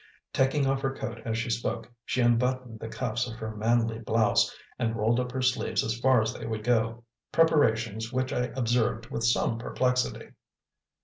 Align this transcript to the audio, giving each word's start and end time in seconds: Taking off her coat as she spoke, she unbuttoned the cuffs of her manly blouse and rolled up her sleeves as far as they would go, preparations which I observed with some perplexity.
Taking 0.33 0.65
off 0.65 0.81
her 0.81 0.95
coat 0.95 1.21
as 1.25 1.37
she 1.37 1.51
spoke, 1.51 1.87
she 2.03 2.21
unbuttoned 2.21 2.79
the 2.79 2.87
cuffs 2.89 3.27
of 3.29 3.35
her 3.37 3.55
manly 3.55 3.99
blouse 3.99 4.51
and 4.79 4.95
rolled 4.95 5.19
up 5.19 5.31
her 5.31 5.43
sleeves 5.43 5.83
as 5.83 5.99
far 5.99 6.23
as 6.23 6.33
they 6.33 6.47
would 6.47 6.63
go, 6.63 7.03
preparations 7.31 8.11
which 8.11 8.33
I 8.33 8.45
observed 8.55 9.11
with 9.11 9.23
some 9.23 9.59
perplexity. 9.59 10.31